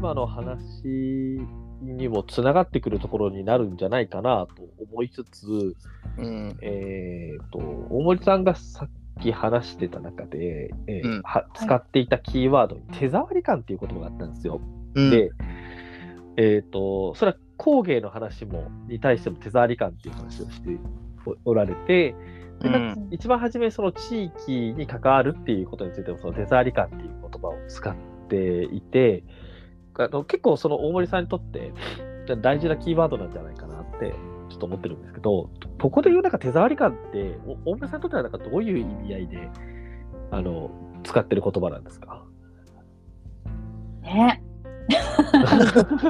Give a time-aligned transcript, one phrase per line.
[0.00, 1.42] 今の話
[1.82, 5.76] にもつながってくるところになるんじゃないかなと思いつつ、
[6.16, 6.58] うん。
[6.62, 14.62] えー、と大森さんがさっき話してた中で、えーうんは使っていたキーワードに手触り感っていう言葉があったんですよ。
[14.94, 15.32] うん、で、
[16.38, 20.78] えー、とそれは工芸の話もに対しても手触り感っていう話をして
[21.44, 22.14] おおられて、
[23.10, 27.94] 一番初めその地域に関わるっていうことについてもその手触り感っていう言葉を使っ
[28.30, 29.24] ていて
[29.98, 31.72] あの結構その大森さんにとって
[32.40, 34.14] 大事なキーワードなんじゃないかなって
[34.48, 39.48] ちょっと思ってるんですけどここで言うなんか手触り感ってお大森さんにとってはなんかどういう意味合いで
[40.30, 40.70] あの
[41.04, 42.24] 使ってる言葉なんですか？
[44.02, 44.42] ね。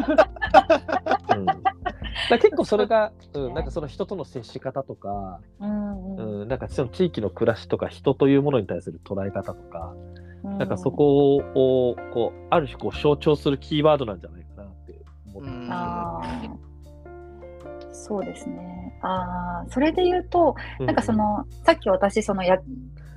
[2.30, 6.40] うん、結構それが、 うん、なんかその人との接し方とか、うんうん。
[6.42, 10.09] うん、なんかその地域の暮らしとか人というものに対する捉え方とか、うん
[10.42, 10.68] なん。
[10.68, 14.94] かそこをこうある種こう象徴するキーワードなんじゃないかなって
[15.34, 16.70] 思って
[17.92, 18.98] そうですね。
[19.02, 22.58] ああ、それで言うと、なんかそ、の、さっき私、そのや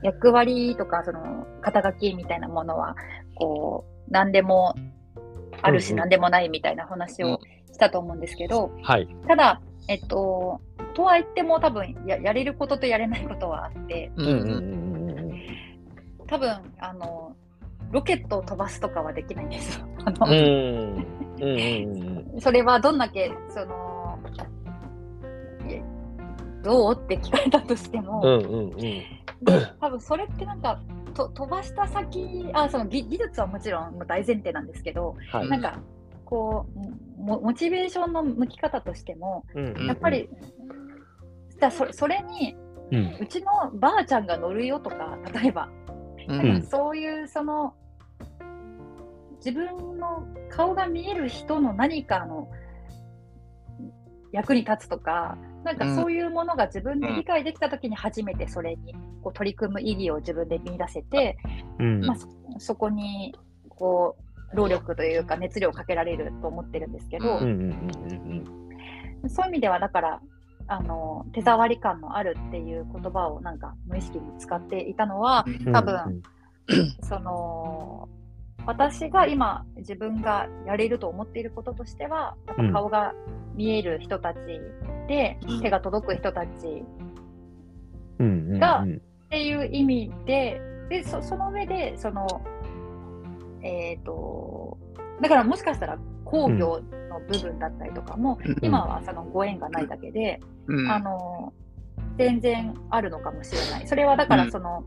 [0.02, 2.96] 役割とか、その、肩書きみたいなものは、
[3.36, 4.76] こう、何でも
[5.62, 6.00] あるし、うんうん。
[6.00, 7.40] 何でもないみたいな話を
[7.72, 10.62] したと思うんですけど、うんはい、ただ、えっと、
[10.94, 14.93] とは言っても多分や、やれることとやれないことはあって、ううんうんうんうんうん
[16.28, 17.36] 多分、あの、
[17.92, 19.86] ロケットを飛ばすとかはできないんですよ。
[20.06, 20.34] あのうん
[21.40, 22.42] うんうんうん。
[22.42, 23.94] それはどんだけ、その、
[26.64, 28.78] どうって聞かれたとしても、うんうんうん。
[28.78, 29.18] で
[29.82, 30.80] 多分それってなんか
[31.14, 35.50] と飛ばした先あその技技術はもちろん大前提なんですけど、はい。
[35.50, 35.78] なんか
[36.26, 40.30] こうモモチベーションの向き方としてもうんうんやっぱり、
[41.60, 42.56] じゃあそそれに
[42.92, 43.18] うん。
[43.20, 45.70] うちのばあちゃんが乗るよとか例えば、
[46.28, 46.38] うん。
[46.38, 47.74] なんかそういうその
[49.38, 52.50] 自分の顔が見える人の何かの
[54.32, 61.38] 役に立つとかなんかそういうものが自分で理解できた時に初めてそれにこう取り組む意義を自分で見出せて、
[61.80, 62.06] うん。
[62.06, 62.28] まあ、そ
[62.60, 63.34] そこに
[63.70, 64.18] こ
[64.52, 68.46] う労力というか熱量をかけられると思ってるんですけど、うんうん
[69.24, 69.30] うん。
[69.30, 70.22] そういう意味ではだから
[70.68, 75.74] あの手触り感のあるっていう言葉をなんか無意識に使っていたのはうん。
[75.74, 76.22] 多分
[77.04, 78.10] その
[78.66, 83.14] 私が今自分がやれると思っていることとしてはやっぱ顔が
[83.56, 84.38] 見える人たち
[85.08, 85.62] で、うん。
[85.62, 86.84] 手が届く人たち
[88.60, 92.28] がっていう意味ででそその上でその
[93.62, 94.78] えっ、と
[95.22, 95.98] だからもしかしたら
[96.34, 100.92] 工業の部分だったりとかも、今はそのご縁がないだけで、うん。
[100.92, 101.54] あの
[102.18, 103.88] 全然あるのかもしれない。
[103.88, 104.84] それはだからその、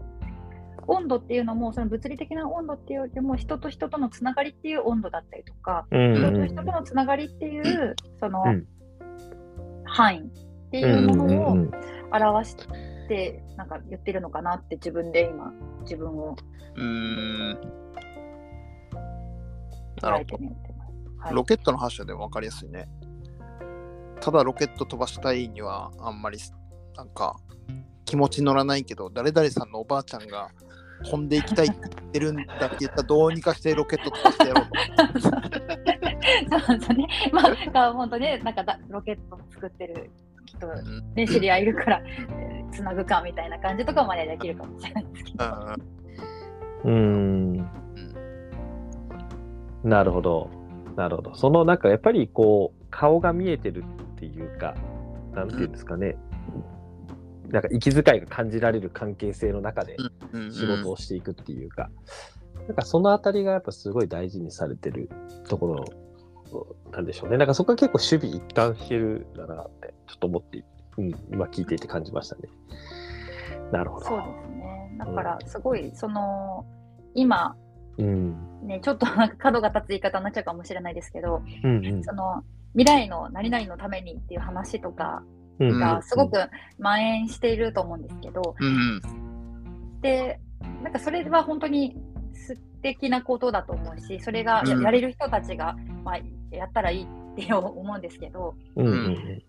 [0.89, 6.17] 温度っていうのもその物理的な温度っていうよりも人と人とのつながりっていう温度だったりとか、うん。
[6.17, 8.67] うんうん人と人とのつながりっていうその、うん。
[9.85, 11.71] 範囲っていうものをうんうん
[12.13, 12.57] 表し
[13.09, 15.53] てなんか言ってるのかなって自分で今
[15.83, 16.37] 自分を
[16.75, 17.87] うーん。
[20.03, 20.66] なるほど。
[21.27, 22.89] はいロケットの発射でも分かりやすいね。
[24.21, 26.39] ただロケット飛ばしたいにはあんまり
[26.97, 27.37] なんか
[28.05, 30.49] 気持ち乗らないけど誰々さんのおばあちゃんが
[31.05, 35.21] 飛んでいきたいって言ってるんだって言ったらどうにかしてロケット飛ばしてやろうと。
[35.21, 37.07] そうですね。
[37.33, 37.43] ま
[37.75, 40.11] あ、本当ね、なんかだロケット作ってる
[40.47, 45.45] 人、うんね、知り合いいるから、えーつなぐかみたいな感じとかまでできるかもしれないですけど。
[46.85, 47.57] うん
[49.85, 50.51] なるほど。
[50.97, 51.35] なるほど。
[51.35, 53.85] そのなんかやっぱりこう顔が見えてる
[54.15, 54.75] っていうか、
[55.35, 56.17] なんていうんですかね。
[57.49, 59.97] なんか息遣いが感じられる関係性の中で
[60.33, 61.91] うんうん仕事をしていくっていうか、
[62.67, 65.09] なんかそのあたりがやっぱすごい大事にされてる
[65.49, 65.85] ところ
[66.93, 67.37] なんでしょうね。
[67.37, 70.65] なんかそこは結構守備一貫してるんだなってちょっと思って、
[70.97, 72.49] うん、今聞いていて感じましたね。
[73.73, 74.07] なるほど。
[74.07, 74.97] そうですね。
[74.99, 76.65] だから、すごい、その、
[77.15, 77.57] 今、
[77.99, 78.37] うん。
[78.63, 82.05] ね、ちょっとなんか角が立つ言い方になっちゃうかもしれないですけど、うんうん。
[82.05, 82.43] その、
[82.73, 85.23] 未来の何々のためにっていう話とか
[85.59, 86.39] うんがすごく
[86.79, 89.01] 蔓延していると思うんですけど、うん
[90.03, 90.39] で、
[90.83, 91.97] なんかそれは本当に
[92.35, 95.75] 素敵なことだと思うし、それがや,、れる人たちが、
[96.05, 96.19] まあ、
[96.55, 99.43] やったらいいって思うんですけど、うんうん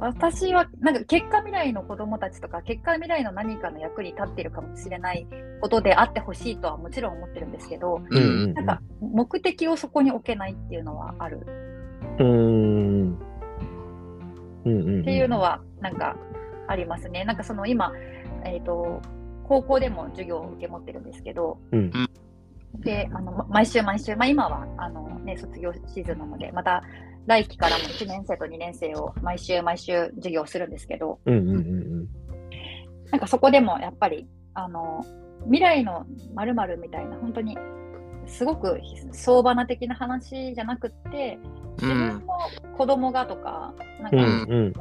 [0.00, 5.26] 私はなんか結果未来の子どもたちとか結果未来の何かの役に立っているかもしれない
[5.60, 8.54] ことであってほしいとはもちろん思ってるんですけど、うんうんうん。
[8.54, 11.40] なんか目的をそこに置けないっていうのはある。
[12.18, 13.18] うん
[14.64, 15.00] うんうん。
[15.02, 16.16] っていうのはなんか
[16.66, 17.24] ありますね。
[17.26, 17.92] なんかその今、
[18.46, 19.02] えー、と
[19.44, 21.92] 高校でも授業を受け持ってるんですけど、うん
[22.78, 26.82] で、あのま毎週毎週、まあ、今はあの、ね、卒業シーズンなので、また
[27.26, 32.06] 来期からも1年生と2年生を毎週毎週授業するんですけど、うんうんうん
[33.10, 35.04] なんかそこでもやっぱり、あの
[35.44, 37.58] 未来のまるみたいな、本当に
[38.26, 38.80] すごく
[39.12, 41.38] 相場な的な話じゃなくって、
[41.82, 42.08] う自分ん。
[42.08, 42.22] の
[42.78, 44.22] 子供がとか、なんか、うん。
[44.22, 44.72] うんうん。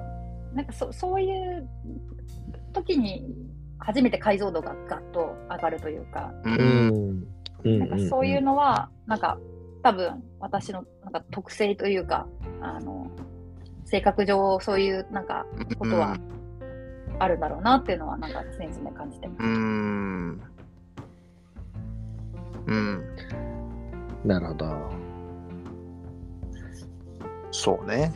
[0.56, 1.68] なんかそそういう
[2.72, 3.26] 時に
[3.80, 6.50] 初めて解像度がガッと上がるというか、う。
[6.50, 6.94] うんん。
[6.94, 9.38] うんなんかそういうのは、なんか
[9.84, 12.28] 多分私のなんか特性というか、
[12.62, 13.10] あの
[13.86, 15.46] 性格上そういうなんか
[15.78, 16.18] ことは
[17.20, 19.44] あるんだろうなっていうのはなんか常々感じてます。
[19.44, 20.42] うん。
[22.68, 23.04] うん。
[24.24, 24.92] なるほど。
[27.52, 28.14] そうね。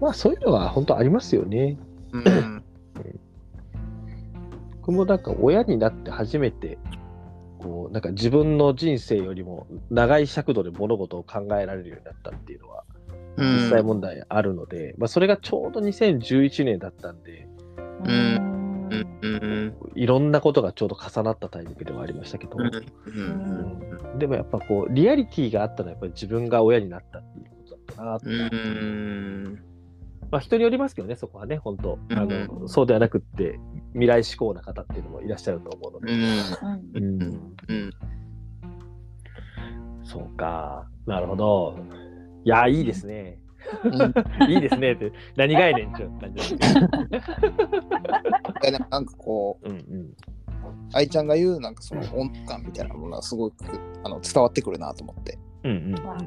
[0.00, 1.78] まあそういうのは本当ありますよね。
[2.12, 2.64] うん。
[4.80, 6.99] 僕もなんか親になって初めて、こ
[7.90, 12.84] う、なんか自分の人生よりも長い尺度で物事を考えられるようになったっていうのは、
[13.36, 13.54] うん。
[13.56, 17.48] 実際問題あるので、まあそれがちょうど2011年だったんで、
[18.06, 18.50] うん。
[19.22, 19.74] うん。
[19.94, 22.70] いろんなことがちょうど重なったタイミングではありましたけど、うん。
[24.12, 24.18] うん。
[24.18, 29.60] でもやっぱこう、リアリティがあったのはやっぱり自分が親になったっていうことだったなとうん。
[30.30, 33.58] まあ人によりますけどね、そこはね、本当あの、うんそうではなくって、
[33.92, 36.12] 未来志向な方っていうのもいらっしゃると思うので。
[36.12, 36.20] うん。
[36.94, 37.22] うん。
[37.22, 37.56] うん。
[37.68, 37.79] うん。
[40.10, 41.78] そうか、なるほど。
[42.44, 43.38] いや、いいですね。
[43.84, 46.66] うんいいですねって、何がやねんって感じなんですけど。
[46.66, 47.14] い
[48.64, 50.16] やでもなんかこう、うんうん。
[50.92, 53.54] 愛ちゃんが言うなんかその温度感みたいなものがすごく
[54.02, 56.20] あの伝わってくるなと思って、うんうんまあうん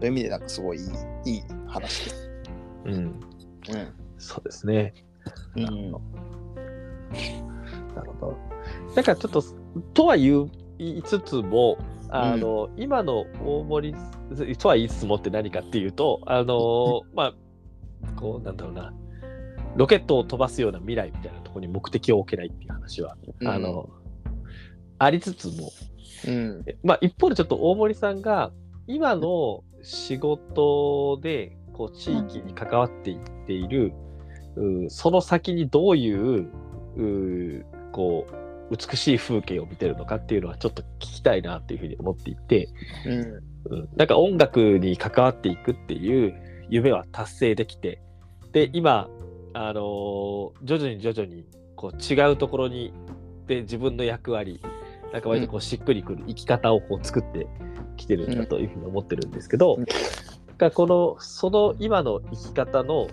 [0.00, 0.80] そういう意味でなんかすごいい
[1.26, 2.30] いいい話です。
[2.84, 2.94] うん。
[2.94, 3.20] うん。
[4.18, 4.94] そうですね。
[5.56, 5.64] うん。
[5.64, 6.02] なるほど。
[7.96, 8.38] なるほど。
[8.94, 9.42] なんかちょっと、
[9.94, 11.76] とは言う言いつつも、
[12.12, 13.94] あの、今の大森
[14.58, 17.32] とは言いつつもって何かっていうと、あの、ま
[18.04, 18.92] あ、こう、なんだろうな、
[19.76, 23.88] ロケットを飛ばすような未来みたいなところに目的を置けないっていう話は、あの、
[24.98, 25.70] ありつつも、
[26.26, 26.64] うん。
[26.82, 28.52] まあ一方でちょっと大森さんが
[28.86, 33.94] 今の仕事でこう地域に関わっていっている、
[34.56, 36.50] うその先にどういう
[36.96, 38.34] うこう
[38.70, 42.68] 美しい風景を見てるのかっていうのはちょっと聞きたいなっていうふうに思っていて、
[43.06, 43.74] うん。
[43.74, 46.34] うん、なんか音楽に関わっていくっていう
[46.70, 48.00] 夢は達成できて
[48.52, 49.08] で今、
[49.52, 51.44] あのー徐々に徐々に
[51.76, 52.92] こう違うところに
[53.46, 54.60] で自分の役割
[55.12, 57.46] なんか割とこうしっくりくる生き方をこう作って
[57.96, 59.84] きてるんだというふうに思ってるんですけど、うん。
[60.56, 63.08] がこのその今の生き方の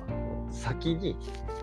[0.52, 1.16] 先に、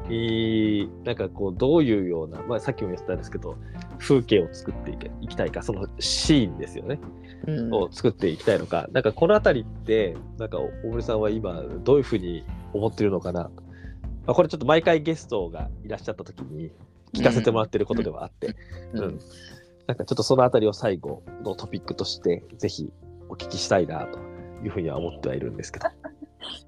[0.06, 3.56] えーなんかこうどういうような、まあ、さっきも言ってたんですけど
[3.98, 6.98] 風景を作っていきたいかそのシーンですよね。
[7.46, 7.74] うん。
[7.74, 13.50] を作っていきたいのか、なんかこのあたりって、なんか大森さんは今、どういうふうに思ってるのかなと。
[14.26, 16.70] まあ、これちょっと毎回ゲストがいらっしゃった時に
[17.12, 18.54] 聞かせてもらってることではあって、う
[18.94, 19.18] うんん
[19.86, 22.90] なんかちょっとそのあたりを最後のトピックとして、ぜひ
[23.28, 24.18] お聞きしたいなと
[24.64, 25.88] いうふうには思ってはいるんですけど。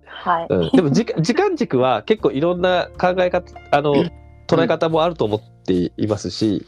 [0.06, 0.46] はい。
[0.50, 3.94] うん、でも時間 時間軸は結構いろんな考え方、あの、
[4.48, 6.66] 捉え方もあると思っていますし、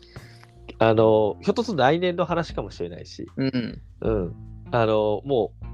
[0.78, 3.82] あの、ひょっとすると来年の話かもしれないし、うん。
[4.00, 4.34] うん、
[4.70, 5.66] あのもう、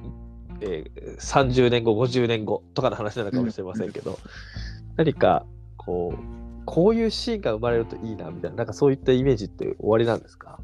[0.60, 4.18] えー30年後50年後とかの話なのかもしれませんけど、
[4.96, 5.44] 何か
[5.76, 10.58] こうこういうシーンが生まれるといいなみたいななんかそういったイメージって終わりなんですか？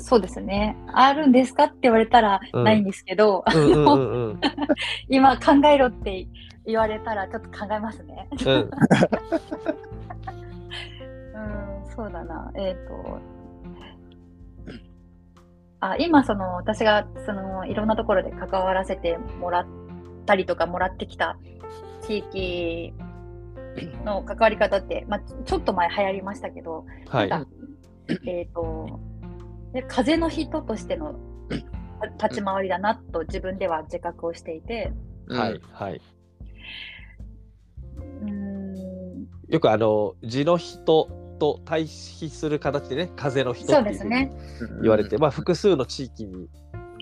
[0.00, 0.76] そうですね。
[0.92, 3.44] あるんですかって言われたらうんないんですけど、
[5.08, 6.26] 今考えろって
[6.66, 8.28] 言われたらちょっと考えますね。
[8.46, 8.70] うんうん、
[11.94, 12.50] そうだな。
[12.54, 13.18] えっ、と、
[15.80, 19.66] あ今、その、私が、その、いろんなところで関わらせてもらっ
[20.26, 21.38] たりとか、もらってきた
[22.02, 22.92] 地域
[24.04, 27.30] の関わり方って、まあ、ちょっと前流行りましたけど、はい
[28.26, 29.00] えっ、と、
[29.72, 31.14] で風の人としての
[32.00, 34.92] た立ち回りだなと自分では自覚をしていて、
[35.28, 36.00] はいはい。
[38.22, 41.08] うーん、よくあの地の人
[41.38, 44.80] と対比する形でね風の人そうっていうふうにですね。
[44.82, 46.48] 言われて、まあ、複数の地域に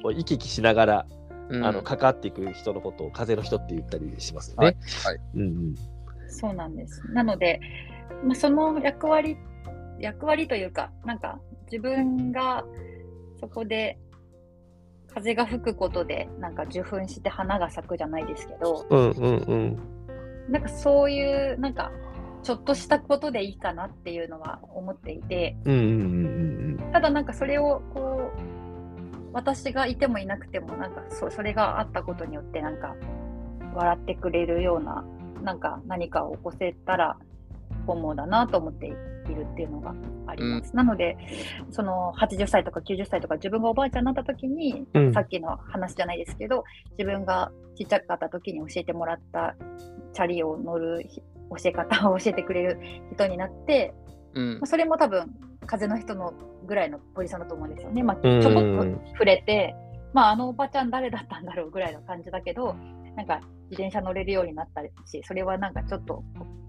[0.02, 1.06] 行き来しながら、
[1.48, 4.66] うん、あの関わっていく人のことを風の人って言ったりしますよね。
[4.66, 5.20] はいはい。
[5.34, 5.74] うんうん。
[6.28, 7.02] そうなんです。
[7.12, 7.60] なので、
[8.24, 9.36] まあ、その役割、
[9.98, 12.64] 役割というか、なんか自分が
[13.40, 13.98] そこで
[15.14, 19.78] 風が吹くことで、なんか受粉して花が咲くじゃないですけど、うんうんうん。
[20.48, 21.90] なんかそういう、なんか
[22.42, 28.38] ちょっとしたことでいいかなっていうのは思っていて、うんうんうんうんただなんかそれをこう
[29.32, 32.96] 私がいてもいなくてもなんかそそれがあったことによってなんか
[33.74, 35.04] 笑ってくれるような
[35.42, 37.18] なんか何かを起こせたら
[37.86, 38.90] 本望だなと思って
[39.32, 39.94] いるっていうのが
[40.26, 40.74] あります。
[40.74, 41.16] なので
[41.70, 46.64] その80歳とか90歳とか自分がおばあちゃんになった時に、うんさっきの話じゃないですけど
[46.98, 49.54] 自分がちっちゃかった時に教えてもらった
[50.12, 52.80] チャリを乗るひ教え方を教えてくれる
[53.12, 53.94] 人になって、
[54.34, 55.30] うんまあ、それも多分
[55.66, 56.32] 風の人の
[56.66, 58.02] ぐらいのポジションだと思うんですよね。
[58.02, 59.74] まあ、うんちょこっと触れて、
[60.12, 62.74] まあ、あのおばちゃん誰だったんだろうぐらいの感じだけど、
[63.18, 66.22] なんか自転車乗れるようになったし、それはなんかちょっと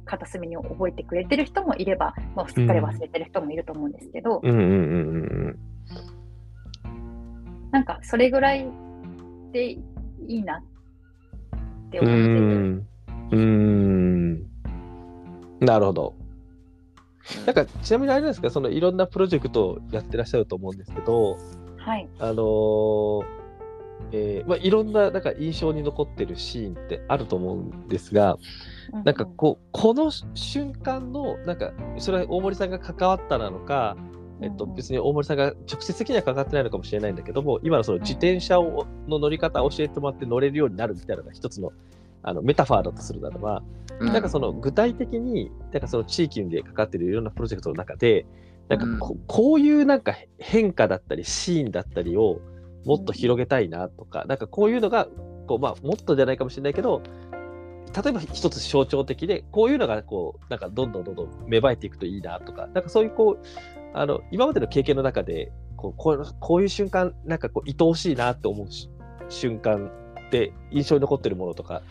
[0.03, 4.67] 片隅に覚えてくれてる人もいれば、もうすっかり忘れてる人もいると思うんですけど、うんうんうんう
[5.45, 5.59] ん
[7.71, 8.65] なんかそれぐらい
[9.51, 9.79] でい
[10.27, 10.63] いなっ
[11.91, 12.25] てう思ってる。
[12.25, 12.87] ん
[13.31, 14.33] うん
[15.59, 16.15] なるほど。
[17.45, 18.49] なんかちなみにあれですか？
[18.49, 21.37] そのいろんなプロジェクトをやってらっしゃると思うんですけど、
[21.77, 22.09] はい。
[22.17, 23.38] あのー
[24.11, 28.37] えーまあ、いろんななんか印象に残ってるシーンってあると思うんですが、
[29.05, 33.97] なんかこうこの瞬間のなんかそれは大森さんが関わったなのか、
[34.41, 41.71] えっと、別に大森さんが直接的には関わってないのかもしれないんだけども今のその自転車をの乗り方を教えてもらって乗れるようになるみたいなのが一つの
[42.21, 43.63] あのメタファーだとするならば、
[43.99, 44.11] うん。
[44.11, 48.25] なんかその具体的になんかその地域で関わっているいろんなプロジェクトの中で
[48.67, 52.41] なんかこ,、こういうなんか変化だったりシーンだったりを
[52.85, 55.07] もっと広げたいなとか、なんかこういうのが
[55.47, 57.01] こう、まあ、もっとじゃないかもしれないけど
[58.03, 63.45] 例えば一つ象徴的でこういうのがこうなんかどんどんどんどん芽生えていくといいなとかなんかそういうこう
[63.93, 68.67] あの今までの経験の中でこうこうこういう瞬間なんかこう愛おしいなって思う
[69.29, 69.89] 瞬間
[70.27, 71.81] って印象に残ってるものとか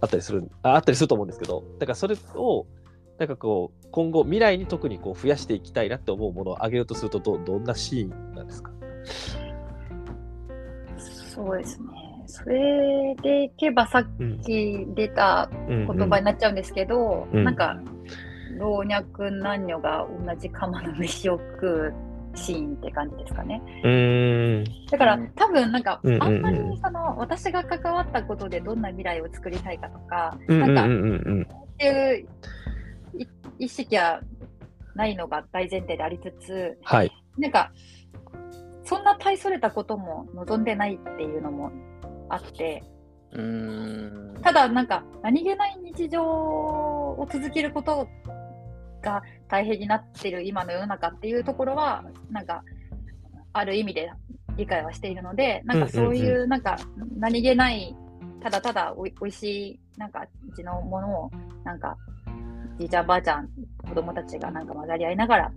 [0.00, 2.66] あったりするああったりすると思うんですけどだからそれを
[3.18, 8.70] なんかこう今後未来に特にこう増やしていきたいなって思うものを挙げようとするとどどんなシーンなんですか？
[11.34, 11.86] そうですね。
[12.26, 17.44] それでいけばさっうんき出た言言葉になっちゃうんですけど、うん。
[17.44, 17.76] なんか
[18.58, 21.94] 老若男女が同じ釜の飯を食う
[22.34, 23.60] シーンって感じですかね。
[24.90, 26.24] だからうん多分なんかうんうんうん。
[26.24, 31.02] あんまりその私が関わったことでどんな未来を作りたいかとか、うんうんなんかっうん。
[31.02, 31.46] うん
[31.78, 32.28] ていう
[33.18, 33.26] い
[33.58, 34.20] 意識は
[34.94, 37.10] ないのが大前提でありつつ、はい。
[37.38, 37.72] なんか
[38.92, 41.72] そんな大それたことも望んでないっていうのも
[42.28, 42.84] あって、
[43.32, 44.42] うーん。
[44.42, 48.06] ただなんか何気ない日常を続けること
[49.00, 52.62] が大変になってる今の世の中っていうところはなんか
[53.54, 54.10] ある意味で
[54.58, 56.78] 理解はしているのでなんかそういうなんか
[57.16, 57.96] 何気ない
[58.42, 61.30] ただただおいおいしいなんかうちのものを
[61.64, 61.96] なんか
[62.78, 63.48] じいちゃんばあちゃん
[63.88, 65.52] 子供たちがなんか混ざり合いながら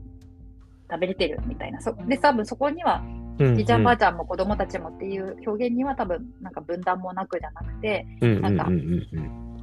[0.89, 1.81] 食べれてるみたいな。
[1.81, 3.03] そで多分そこには
[3.37, 8.67] じいちゃんばあちゃんも子供たちもっていう表現には多分なんか分断もなくじゃなくてなんか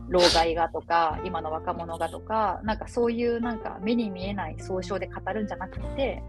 [0.08, 6.22] 老害がとか今の若者がとかなんかそういうなんか目に見えない総称で語るんじゃなくて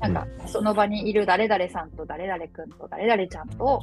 [0.00, 3.82] なんかその場にいる誰々さんと誰々君と誰々ちゃんと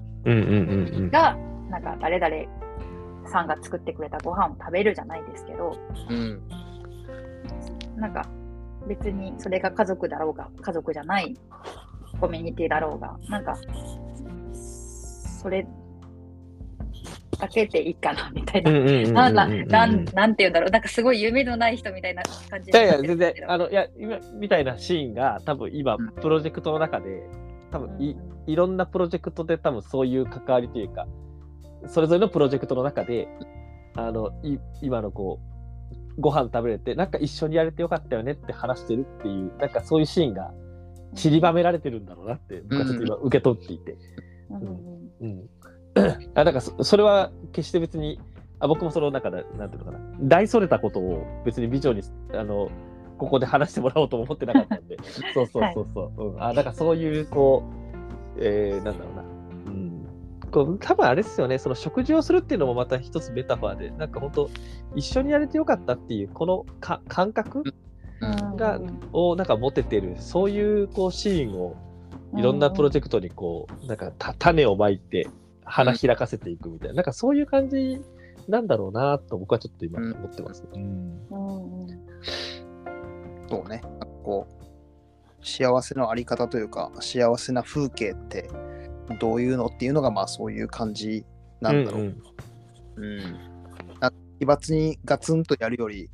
[1.10, 1.36] が
[1.70, 5.76] なんか誰々さんが作ってくれたご飯を食べるじゃないですけど
[6.10, 6.42] うん。
[7.96, 8.28] なんか
[8.88, 11.36] 別にそれが家族だろうが家族じゃない
[12.24, 13.54] コミュニティだろうがなんか
[14.54, 15.68] それ
[17.38, 18.72] だけでいいかなみたいな。
[18.72, 20.70] なんだなんなんて言うんだろう。
[20.70, 26.12] なんかすごい夢のない人みたいな感じいやいや、全然、あの、いや、今みたいなシーンが、多分今、うん。
[26.22, 27.24] プロジェクトの中で、
[27.72, 28.16] 多分い、
[28.48, 31.06] いろんなプロジェクトで、多分そういう関わりというか、
[31.88, 33.28] それぞれのプロジェクトの中で、
[33.98, 35.42] あの、い今のこ
[36.18, 40.54] う、ご飯食べれて、なんか一緒にやれてよかったよねって話してるっていう、なんかそういうシーンが
[41.16, 43.98] 散りばめられてるんだろうなって、僕はちょっと今受け取っていて。
[45.22, 45.50] うん。
[46.36, 48.20] あ、なんかそ、それは決して別に、
[48.60, 52.02] あ僕もその中で、なんていうのかな、大それたことを別に美女に、
[52.34, 52.70] あの、
[53.18, 54.98] ここで話してもらおうとも思ってなかったんで、
[55.34, 56.24] そうそうそうそう。
[56.34, 57.64] うん、あ、なんかそういう、こ
[58.38, 59.24] う、えー、なんだろうな。
[59.68, 60.06] うん。
[60.52, 64.50] こう、多分あれですよね、その食事をするっていうのもまた一つメタファーで、なんか本当
[64.96, 67.74] 一緒にやれてよかったっていう、このか感覚うん
[68.56, 68.80] が
[69.12, 71.76] をなんか持ててる、そういうこうシーンを、
[72.36, 75.28] いろんなプロジェクトにこう、なんかた種をまいて、
[75.66, 78.02] 花開かせていくみたいな、なんかそういう感じ
[78.48, 80.64] なんだろうなと僕はちょっと今うん思ってます。
[80.74, 80.82] うん。
[81.32, 82.04] うんうん
[83.50, 88.50] そうねなんかこう幸せのあり方というか幸せな風景って
[89.20, 91.26] どういうのっていうのがまあそういう感じ
[91.60, 92.02] なんだろう。
[92.02, 92.24] うん
[92.96, 93.18] うん。
[94.00, 96.10] なんか奇抜にガツンとやるより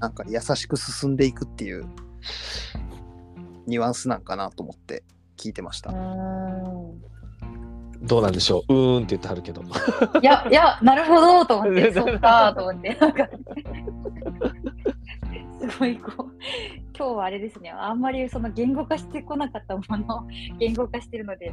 [0.00, 1.84] なんか優しく進んでいくっていう
[3.66, 5.02] ニュアンスなんかなと思って
[5.36, 5.90] 聞いてました。
[5.90, 7.02] うん
[8.00, 8.72] どうなんでしょう？
[8.74, 9.60] うーんって言ってはるけど。
[9.60, 9.64] い
[10.22, 13.28] や、いや、なるほどと思って、 そっかと思って、なんか、
[15.68, 16.32] すごいこう、
[16.96, 20.22] 今日はあれですね、あんまりその言語化してこなかったものを
[20.60, 21.52] 言語化してるので、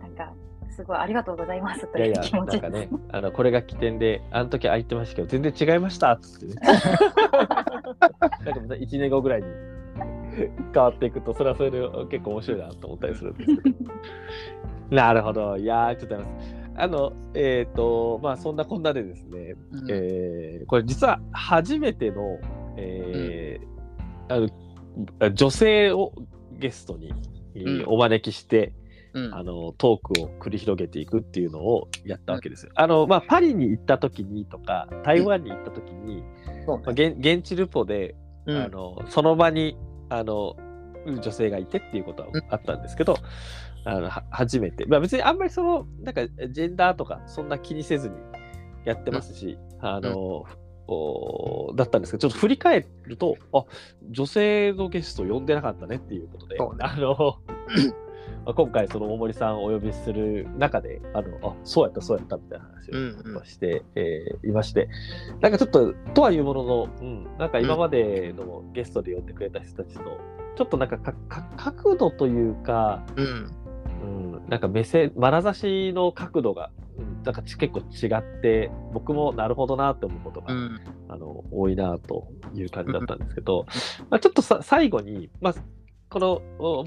[0.00, 0.32] なんか、
[0.70, 2.62] すごいありがとうございますといういやいや、気持ちです。
[2.62, 6.54] なんかね、あのこれが起点で、あの時空いてましたけど、全然違いましたっつってね。
[6.64, 7.60] なんか
[8.44, 9.46] また1年後ぐらいに
[10.72, 13.92] 変わっていくと、それはそれで結構面白いなと思ったりするんですけど。
[14.90, 15.56] なるほど。
[15.56, 16.58] いやー、ちょっとあります。
[16.80, 22.38] あの、えっ、と、まあ、そんなこんなでですね、うんえーこれ実は初めての、
[22.76, 23.68] えー
[24.30, 24.48] あの
[25.32, 26.12] 女性を
[26.52, 27.12] ゲストに、
[27.54, 28.72] えーうんお招きして、
[29.14, 29.34] うん。
[29.34, 32.66] あのトークを繰り広げていくっていうのをやったわけです。
[32.66, 32.72] よ。
[32.74, 36.22] あのまあ、パリに行った時にとか台湾に行った時に、
[36.66, 38.14] そうまあ、現現地ルポで、
[38.46, 38.56] うん。
[38.56, 39.76] あのその場に
[40.08, 40.56] あの
[41.06, 43.16] 女性がいてっていうことはあったんですけど、
[43.84, 48.16] あのは初めて、まあ、別にあんまりそのなんかジェンダーとかそんな気にせずに
[48.84, 50.44] やってますし、あの
[50.86, 53.64] おだったんですけどちょっと振り返るとあ
[54.10, 57.38] 女性のゲスト呼んでなかったねっていうことで、あの
[58.44, 63.44] まあ今回その大森さんをお呼びする中であのあそうやったそうやったみたいな話をうんうん。
[63.44, 64.88] して、えーいまして、
[65.40, 70.02] なんかちょっと、とはいうものの、うん、なんか今までのゲストで呼んでくれた人たちと、
[70.56, 73.54] ちょっとなんかかか角度というか、うん。
[74.00, 80.80] うん、なんか目線、眼差しの角度が、うん、なんかち結構違って、僕もなるほどなって思うことが、うん。
[81.08, 83.66] あの多いなという感じだったんですけど、
[84.10, 85.54] まあ、ちょっとさ最後に、まあ、
[86.10, 86.86] この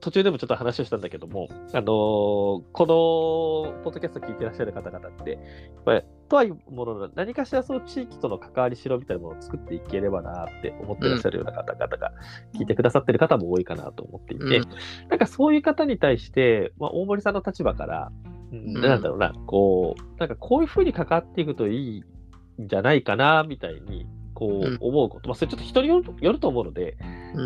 [0.00, 12.12] 途中でもちょっと話をしたんだけども、あのーこのポッドキャスト聞いてらっしゃる方々って、やっぱりとはいうものの何かしらその地域との関わりしろみたいなものを作っていければなって思ってらっしゃるような方々が
[12.54, 14.64] 聞いてくださってる方も多いかなと思っていて、うん。
[15.08, 18.12] なんかそういう方に対して、まあ、大森さんの立場から、
[18.52, 18.80] うんうん。
[18.80, 24.06] なんだろうな、こう、なんかこういうふうに関わっていくといいんじゃないかな、みたいに、
[24.40, 24.74] こうん。
[24.74, 26.96] う思うこと、まあ、それちょっと人によると思うので、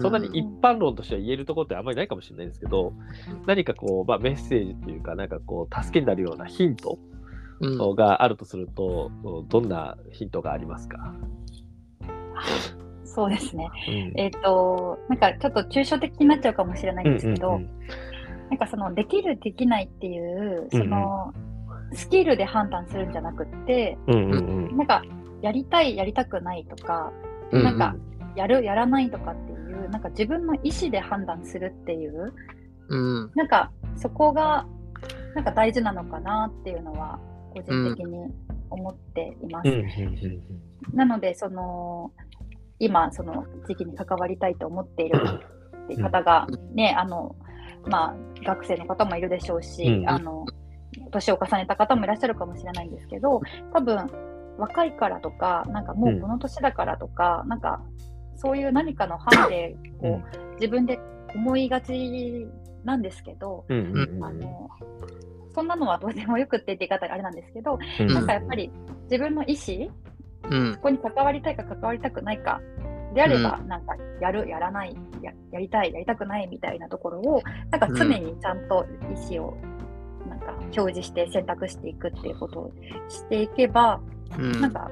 [0.00, 2.92] そんなに一般論としては言えるところってあんまりないかもしれないですけど、
[3.46, 6.98] 何かこう、まあ、メッセージというか、なんかこう、助けになるようなヒント
[7.61, 7.96] うん。
[7.96, 9.11] があるとすると、
[9.48, 11.14] どんなヒントがありますか、
[13.04, 13.70] そうですね。
[13.88, 14.20] うん。
[14.20, 17.70] えっ、と、なんかちょっと抽象的になっちゃうかもしれないんですけど、うんうん
[18.50, 21.33] なんかそのできるできないっていうその
[21.92, 24.33] スキルで判断するんじゃなくって、うんうん
[24.68, 24.76] うん。
[24.76, 25.02] なんか
[25.44, 27.12] やりたいやりたくないとか
[27.52, 27.94] うんなんか
[28.35, 32.33] やるやらないとかっていうなんか自分の意思で判断するっていう
[32.88, 33.30] うん。
[33.35, 34.66] なんかそこが
[35.35, 37.18] なんか大事なのかなっていうのは
[37.52, 38.33] 個人的に
[38.70, 39.68] 思っています。
[39.68, 39.74] うん。
[39.74, 40.42] うんうん
[40.92, 42.12] なのでその
[42.78, 45.22] 今その地域に関わりたいと思っている
[45.85, 47.37] っていう方がね、あの
[47.87, 50.09] まあ学生の方もいるでしょうし、うん。
[50.09, 50.44] あの
[51.11, 53.40] 年を重ねた方もいらっしゃるかもしれないんですけど
[53.72, 53.96] 多分
[54.58, 57.82] 若いからとかなんかもうこの年だからとか、なんか
[58.36, 60.12] そういう何かのハンデうん。
[60.12, 60.22] を
[60.60, 61.00] 自分で
[61.34, 62.46] 思いがち
[62.84, 64.70] なんですけど、うんうんうんあの
[65.54, 68.06] そんなのはどうでもよくってって言い方あれなんですけど、うん。
[68.08, 68.72] なんかやっぱり
[69.04, 69.88] 自分の意思
[70.50, 70.74] うん。
[70.74, 72.60] ここに関わりたいか関わりたくないか
[73.14, 78.84] であれば、なんかやる、やらないや、やりたい、やりたくないみたいなところを、なんか常にちゃんと
[79.30, 79.56] 意思を
[80.28, 82.72] なんか表示して選択していくっていうことを
[83.08, 84.00] していけば、
[84.38, 84.60] うん。
[84.60, 84.90] なんか、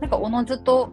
[0.00, 0.90] なんかおのずと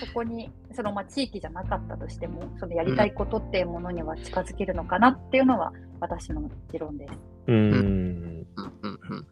[0.00, 7.12] そこに、そのまあ地域じゃなかったとしても、そのやりたいことっていうものには近づけるのかなっていうのは私の持論です。
[7.48, 7.56] うん。
[7.56, 8.46] うん。
[8.82, 9.26] うんうん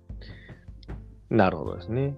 [1.31, 2.15] なるほどですね。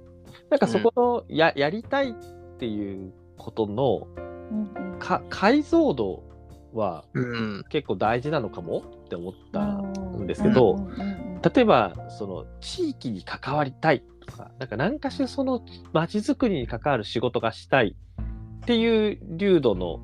[0.51, 2.15] なんかそこのや,、やりたいっ
[2.59, 4.09] ていうことの
[4.51, 4.99] うんうん。
[4.99, 6.25] か解像度
[6.73, 7.65] はうん。
[7.69, 8.83] 結構大事なのかも？
[9.05, 11.41] って思ったうんんですけど、うんうんうん。
[11.43, 17.97] 例えばその地域に関わりたいとか、なんか何かしらその街づくりに関わる仕事がしたい
[18.63, 20.01] っていう流度の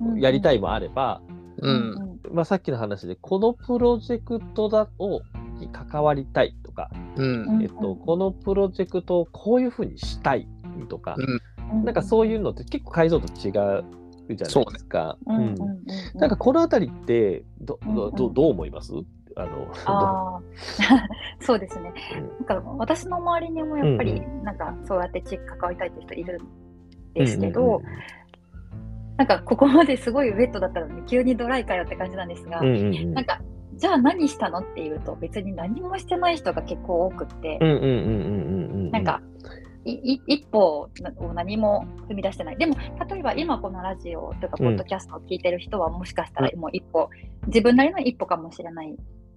[0.00, 1.22] うんやりたいもあれば、
[1.58, 5.20] うんまあ、さっきの話でこのプロジェクトだを
[5.58, 7.56] に関わりたいとか、うん。
[7.56, 10.48] うんえっと、このプロジェクトをこういうふうにしたい
[10.88, 11.14] とか、
[11.70, 11.84] うん。
[11.84, 13.84] なんかそういうのって結構解像度違うじゃない
[14.34, 14.44] で
[14.78, 15.16] すか。
[15.26, 15.54] うん
[16.14, 18.92] なんかこのあたりってどどどう思います？
[19.36, 20.42] あのああ、
[21.40, 21.92] そうですね。
[22.16, 22.46] うん。
[22.46, 27.82] なんか私の周りにもやっぱり、なんかそうやって地域関わりたいって人いるんですけど、
[29.16, 33.14] なんかここまですごいウェットだったのに急にドライかよって感じなんですが、うんうんうん。
[33.14, 33.40] なんか
[33.74, 39.20] じゃあ何したのっていうと別に何もしてない人が結構多くって、うんうんうんうんうんうんなんか
[39.84, 40.90] 一歩を
[41.34, 42.56] 何も踏み出してない。
[42.56, 42.76] でも、
[43.10, 47.10] 例えば今このラジオとか、ポッドキャストを聞いてる人は、もしかしたらもう一歩、
[47.46, 48.94] 自分なりの一歩かもしれない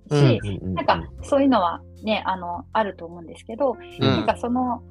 [0.09, 4.83] し、なんかそういうのはね、あの、あると思うんですけど、なんかその、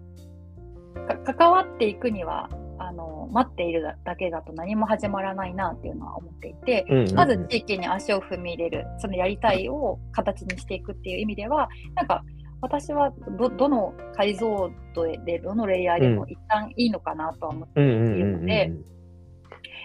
[1.24, 2.48] 関わっていくには、
[2.78, 12.24] あの待っているだけだと何も始まらないなっていうのは思っていて、うんうん、まず地域に足を踏み入れるそのやりたいを形にしていくっていう意味ではなんか
[12.60, 18.72] 私はどどの解像度でどのレイヤーでも一旦いいのかなとは思っているので、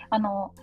[0.10, 0.54] あの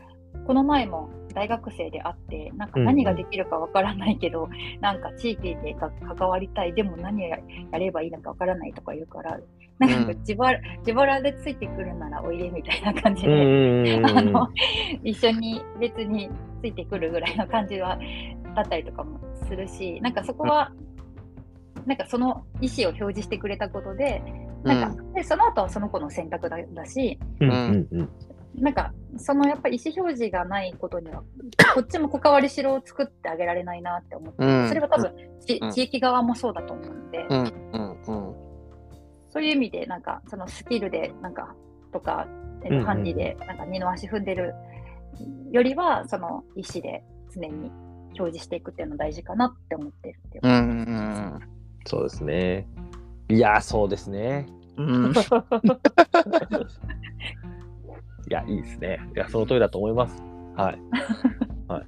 [0.46, 7.37] この前も大学生であってなんか何ができるかわからないけど、うん、なんか地域で関わりたいでも何や
[7.79, 9.38] ればいいのかわからないとか言うから
[9.79, 14.49] なんか自腹,、自腹でついてくるならおいでみたいな感じで、あの
[15.05, 16.31] 一緒に別に
[16.62, 17.99] ついてくるぐらいの感じは
[18.55, 20.72] だったりとかもするしなんかそこは、
[21.85, 24.22] なんかその意思を表示してくれたことで
[24.64, 27.18] なんか、でその後はその子の選択だだし、
[28.57, 31.23] なんかそのやっぱり意思表示がないことには
[31.75, 35.12] こっちも関わりしろを作ってあげられないなって思って、それは多分、
[35.73, 37.11] 地域側もそうだと思うん。
[37.11, 37.27] で、
[39.29, 41.55] そういう意味で、なんか、そのスキルで、なんか、
[41.92, 42.27] とか、
[42.64, 44.55] えっと、管理で、なんか、二の足踏んでる
[45.51, 47.71] よりは、その意思で常に
[48.19, 50.47] 表示していくっていうの大事かなって思ってるっていう。
[50.47, 51.40] うん、
[51.85, 52.66] そうですね。
[53.29, 54.47] いや、そうですね。
[54.77, 55.12] うん、
[58.29, 59.01] いや、いいですね。
[59.15, 60.23] いや、その通りだと思います。
[60.57, 60.79] はい。
[61.69, 61.87] はい。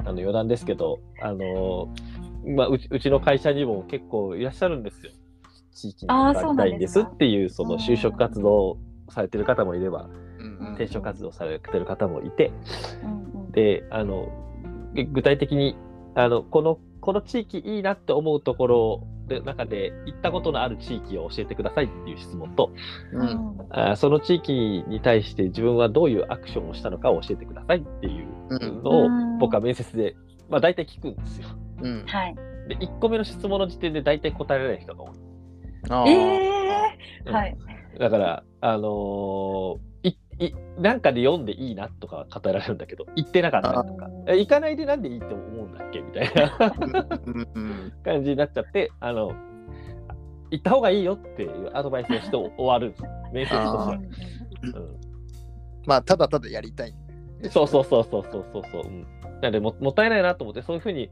[0.00, 1.88] あの余談ですけど、あの
[2.46, 5.12] まあ、うちうちの会社にも結構いらっしゃるんですよ。
[5.72, 8.78] 地域に関わりたいんですっていうその就職活動
[9.08, 10.08] されてる方もいれば、
[10.74, 12.50] 転職活動されてる方もいて、
[13.52, 14.28] であの
[15.12, 15.76] 具体的に
[16.14, 22.72] あのこのこの地域いいなって思うところで中で行ったことのある地域を教えてくださいっていう質問と、
[23.12, 30.16] うん、あその地域に対して自分はどういうアクションをしたのかを教えてくださいっていうのを、僕は面接で、
[30.48, 31.48] まあ、大体聞くんですよ。
[31.82, 32.04] うん、
[32.68, 35.10] で1個目の質問の時点で大体答えられない人が多い。
[36.10, 37.56] えー、はい。
[37.98, 46.00] だから、あのー、いいなんかで読んでいいなとか語られるんだけど、言ってなかったとか、行かないでなんでいいと思うんだっけ？
[46.00, 46.50] みたいな。
[48.04, 49.32] 感じになっちゃって、あの、
[50.50, 52.94] 行った方がいいよっていうアドバイスをして終わる。
[53.32, 53.68] 面接として。
[53.68, 53.86] は。
[53.92, 54.96] うん、
[55.86, 56.94] まあ、ただただやりたい。
[57.50, 58.62] そうそうそうそうそうそう。
[58.70, 58.82] そう。
[58.84, 59.02] うん、
[59.40, 61.10] なのでも、もったいないなと思って、そういうふうに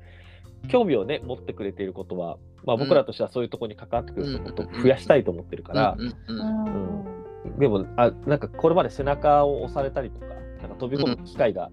[0.68, 5.96] 興味をね、持ってくれていることは、まあ、僕らとしてはそういうところに関わってくることを増やしたいと思ってるから、
[7.58, 10.26] でもあ、なんかこれまで背中を押されたりとか、
[10.60, 11.70] なんか飛び込む機会が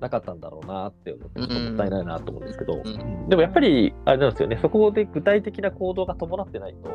[0.00, 2.82] なかったんだろうなって思って、ちょっともったいないなと思うんですけど、
[3.28, 6.90] でもやっぱり、あれなんですよね、そこで具体的な行動が伴ってないと、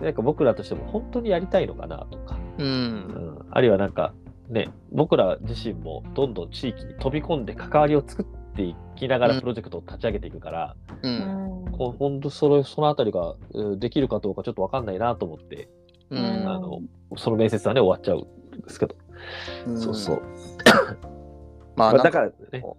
[0.00, 4.12] なんか僕らとしても本当にやりたいのかなとか、うん、あるいはなんか、
[4.48, 13.36] ね、僕ら自身もどんどん地域に飛び込んで関わりを作っていきながらプロジェクトを立ち上げていくから、うん、本当それそのあたりが
[13.78, 15.68] できるかどうかちょっと分かんないなと思って、
[16.10, 16.80] うん、あの
[17.16, 18.26] その面接はね終わっちゃう
[18.58, 18.96] んですけど、
[19.66, 20.22] うん、そうそう
[21.76, 22.34] まあだからね、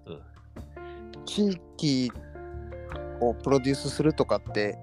[0.05, 2.11] うん、地域
[3.21, 4.77] をプロデュースするとかって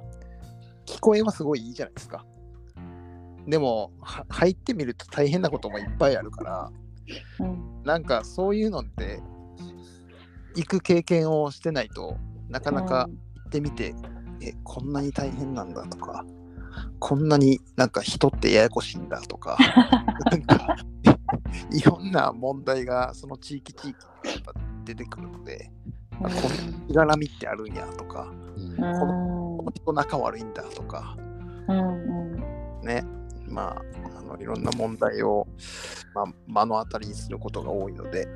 [0.86, 2.24] 聞こえはすごいいいじゃないですか。
[3.46, 6.72] でも入ってみると大変なこともいっぱいあるから、
[7.40, 9.20] うん、なんかそういうのって
[10.56, 12.16] 行く経験をしてないと
[12.48, 13.98] なかなか行ってみて、うん、
[14.42, 16.24] えこんなに大変なんだとか
[16.98, 19.58] こんなになんか人ってややこしいんだとか
[20.30, 20.76] なんか
[21.72, 23.94] いろんな問題がその地域地域に
[24.84, 25.70] 出てくるので、
[26.12, 31.16] うん、このしがらみってあるんやとか、うん、このこの人仲悪いんだとか、
[31.68, 33.04] うんうん、ね
[33.48, 33.82] まあ
[34.18, 35.46] あのいろんな問題を、
[36.14, 38.28] まあ、目の当たりにすることが多いので、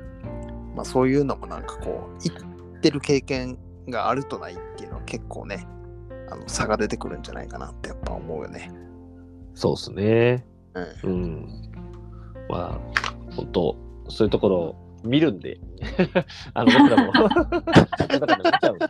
[0.75, 5.67] まあ、そういうのもなんかこう言ってる経験があるとないっていうのは結構ね
[6.29, 8.71] あの差が出てくるんじゃないかなってやっぱ思うよね。
[9.55, 10.45] そうっすね。
[11.03, 11.11] うん。
[11.11, 11.71] うん、
[12.49, 13.08] まあ
[13.39, 13.75] 本当
[14.09, 15.59] そういうところを見るんで
[16.53, 17.13] あの僕らも。
[17.13, 18.89] そういう方も見ちゃうんで、はい、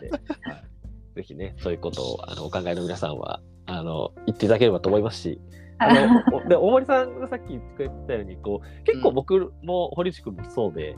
[1.14, 5.40] ぜひねそういうことをあのお考えの皆さんはあの言っていただければと思いますし。
[5.82, 10.94] あの で大森さんがさっき言ってくれたようにこう結構僕も堀内君もそうで、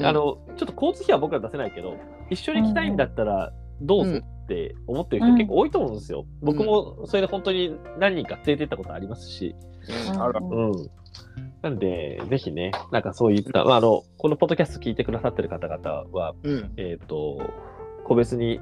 [0.00, 1.98] あのちょっと交通費は僕ら出せないけど
[2.30, 6.24] 一緒に来たいんだったらどうぞって思ってる人結構多いと思うんですよ。
[6.40, 9.54] 僕もそれで本当に何人か連れてったことありますし。
[10.50, 10.88] うん、
[11.62, 17.40] なんで、ぜひね、なんかそういった、まあ、あのこのポッドキャスト聞いてくださってる方々は、うん、えっ、ー、と、
[18.04, 18.60] 個別に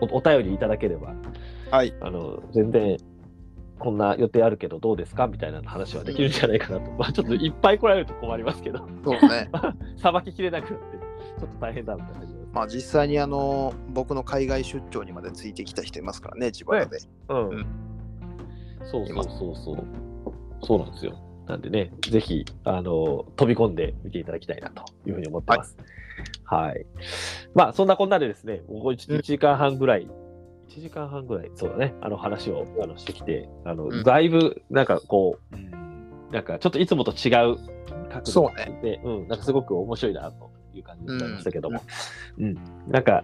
[0.00, 1.14] おお便りいただければ、
[1.70, 2.96] はい、あの全然
[3.78, 5.26] こんな予定あるけどどうですか？
[5.28, 6.90] みたいな話はできるんじゃないかなと。
[6.92, 9.50] まあちょっといっぱい来られると困りますけど、そうね。
[9.96, 10.98] さばききれなくなって、
[11.38, 12.18] ちょっと大変だみたいな。
[12.52, 16.98] まあ実際にあの僕の海外出張にまでついてきた人いますからね、自腹で。
[17.28, 17.48] うん。
[17.48, 17.66] うん
[18.86, 19.84] そうそうそうそう。
[20.62, 21.14] そうなんですよ。
[21.46, 25.76] なんでね、ぜひ、あの、飛び込んで見ていただきたいなというふうに思ってます。
[26.44, 26.86] はい。
[27.54, 30.08] まあ、そんなこんなでですね、もう 1, 時間半ぐらい、
[30.68, 34.02] 1時間半ぐらい、そうだね、あの話をあのしてきて、あの、うん。
[34.02, 37.58] だいぶ、なんかこう、なんかちょっといつもと違う
[38.08, 38.78] 角度そうね。
[38.82, 41.80] で、うん、なんかすごく面白いなという感じになりましたけども、
[42.38, 42.54] うん、
[42.88, 43.22] なんか、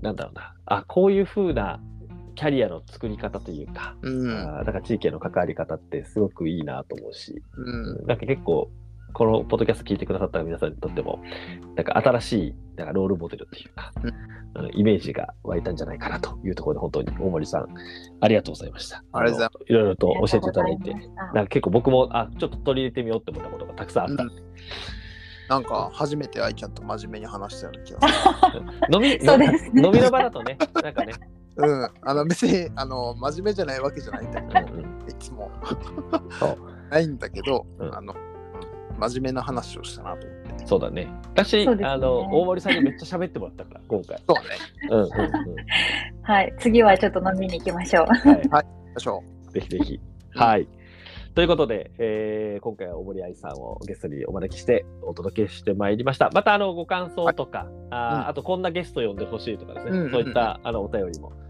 [0.00, 1.80] なんだろうな、あ、こういう風な
[2.38, 4.30] キャリアの作り方というか、うん。
[4.30, 8.06] あーなんか地域への関わり方ってすごくいいなと思うし、うん。
[8.06, 8.70] なんか結構、
[9.12, 11.20] このポッドキャスト聞いてくださった皆さんにとっても、
[11.74, 13.92] なんか新しいなんかロールモデルというか、
[14.54, 17.66] あのイメージが湧いたんじゃないかなというところで、本当に大森さん、
[18.20, 19.02] ありがとうございました。
[19.12, 19.72] ありがとうございます。
[19.72, 24.34] いろいろと教えていただいて、なんか結構僕も、あ、ちょっと取り入れてみようって思ったことがたくさんあったんで、
[25.48, 28.62] なんか初めて愛ちゃんと真面目に話したような気がする。
[29.82, 31.14] 飲みの場だとね、なんかね、
[31.58, 31.88] うん。
[32.02, 35.50] あの別にあの真面目じゃないわけじゃないんだけど、うんうんいつも。
[36.90, 38.28] ないんだけど、うんあの、うん
[38.98, 40.66] 真面目な話をしたなと思って。
[40.66, 41.08] そうだね。
[41.34, 44.18] 私、ねあの、大森さんにめっちゃ喋ってもらったから、今回。
[44.26, 44.56] そうね。
[44.90, 45.10] うんうんうん。
[46.22, 48.06] はい、次はちょっと飲みに行きましょう。
[48.06, 48.42] はい。
[48.42, 50.00] 行きましょぜひぜひ。
[50.34, 50.68] はい。
[51.34, 56.30] ということで、えー今回は大森愛さんをゲストにお招きしてお届けしてまいりました。
[56.34, 61.47] またあのご感想とか、あーうんあとこんなゲスト呼んでほしいとかですね、うんそういったあのお便りもお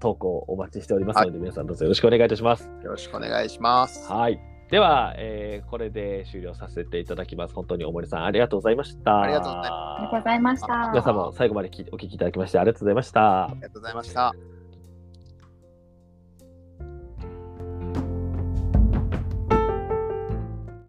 [0.00, 2.70] 投稿お待ちしておりますので、皆さんどうぞよろしくお願いいたします。
[2.80, 2.84] う。
[2.84, 4.10] よろしくお願いします。
[4.10, 4.40] はい。
[4.70, 7.54] では、えーこれで終了させていただきます。
[7.54, 9.20] 本当に大森さんありがとうございました。
[9.20, 10.90] ありがとうございありがとうございました。
[10.90, 13.54] 皆様最後までお聞きいただきましてありがとうございましたあ。
[13.54, 14.53] りがとうございました。